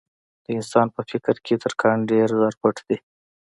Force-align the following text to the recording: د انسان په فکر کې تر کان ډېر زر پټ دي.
د 0.43 0.45
انسان 0.57 0.87
په 0.95 1.01
فکر 1.09 1.35
کې 1.45 1.55
تر 1.63 1.73
کان 1.81 1.97
ډېر 2.11 2.27
زر 2.39 2.53
پټ 2.61 2.75
دي. 2.87 2.97